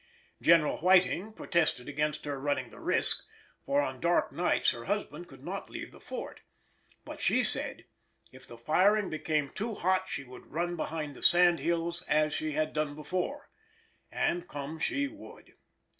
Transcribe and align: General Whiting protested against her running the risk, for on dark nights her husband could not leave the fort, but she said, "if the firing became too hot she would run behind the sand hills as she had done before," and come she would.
General 0.41 0.77
Whiting 0.77 1.31
protested 1.31 1.87
against 1.87 2.25
her 2.25 2.39
running 2.39 2.71
the 2.71 2.79
risk, 2.79 3.21
for 3.63 3.83
on 3.83 3.99
dark 3.99 4.31
nights 4.31 4.71
her 4.71 4.85
husband 4.85 5.27
could 5.27 5.43
not 5.43 5.69
leave 5.69 5.91
the 5.91 5.99
fort, 5.99 6.39
but 7.05 7.21
she 7.21 7.43
said, 7.43 7.85
"if 8.31 8.47
the 8.47 8.57
firing 8.57 9.11
became 9.11 9.51
too 9.51 9.75
hot 9.75 10.09
she 10.09 10.23
would 10.23 10.47
run 10.47 10.75
behind 10.75 11.13
the 11.15 11.21
sand 11.21 11.59
hills 11.59 12.01
as 12.07 12.33
she 12.33 12.53
had 12.53 12.73
done 12.73 12.95
before," 12.95 13.51
and 14.11 14.47
come 14.47 14.79
she 14.79 15.07
would. 15.07 15.53